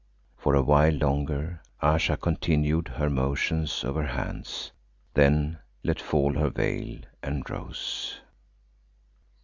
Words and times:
For 0.35 0.55
a 0.55 0.63
while 0.63 0.93
longer 0.93 1.61
Ayesha 1.79 2.17
continued 2.17 2.95
the 2.97 3.07
motions 3.07 3.83
of 3.83 3.93
her 3.93 4.07
hands, 4.07 4.71
then 5.13 5.59
let 5.83 6.01
fall 6.01 6.33
her 6.33 6.49
veil 6.49 7.01
and 7.21 7.47
rose. 7.47 8.19